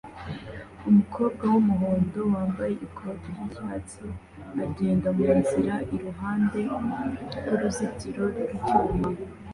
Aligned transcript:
Umukobwa 0.89 1.43
wumuhondo 1.53 2.19
wambaye 2.33 2.73
ikoti 2.85 3.27
ryicyatsi 3.35 4.03
agenda 4.63 5.07
munzira 5.17 5.75
iruhande 5.95 6.61
rwuruzitiro 7.41 8.23
rwicyuma 8.31 9.07